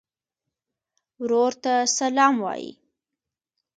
[1.21, 2.71] ورور ته سلام وایې.